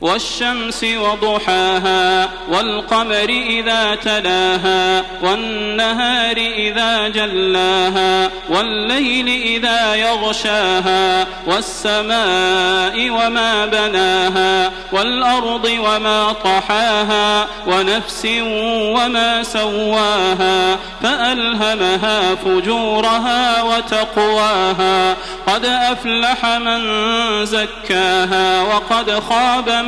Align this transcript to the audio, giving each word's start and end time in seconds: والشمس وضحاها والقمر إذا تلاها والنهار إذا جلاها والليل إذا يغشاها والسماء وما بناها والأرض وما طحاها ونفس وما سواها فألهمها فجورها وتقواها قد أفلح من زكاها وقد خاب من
والشمس 0.00 0.84
وضحاها 0.84 2.28
والقمر 2.48 3.28
إذا 3.28 3.94
تلاها 3.94 5.04
والنهار 5.22 6.36
إذا 6.36 7.08
جلاها 7.08 8.30
والليل 8.48 9.28
إذا 9.28 9.94
يغشاها 9.94 11.26
والسماء 11.46 13.10
وما 13.10 13.66
بناها 13.66 14.70
والأرض 14.92 15.64
وما 15.78 16.32
طحاها 16.44 17.46
ونفس 17.66 18.26
وما 18.96 19.42
سواها 19.42 20.76
فألهمها 21.02 22.34
فجورها 22.34 23.62
وتقواها 23.62 25.16
قد 25.46 25.64
أفلح 25.64 26.46
من 26.46 26.80
زكاها 27.46 28.62
وقد 28.62 29.20
خاب 29.28 29.70
من 29.70 29.87